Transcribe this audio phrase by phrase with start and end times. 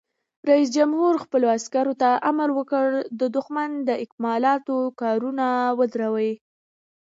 [0.49, 2.87] رئیس جمهور خپلو عسکرو ته امر وکړ؛
[3.19, 5.41] د دښمن د اکمالاتو کاروان
[5.79, 6.31] ودروئ!